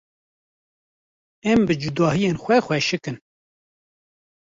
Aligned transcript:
Em 1.51 1.59
bi 1.67 1.73
cudahiyên 1.81 2.37
xwe 2.43 2.55
xweşik 2.65 3.05
in. 3.09 3.17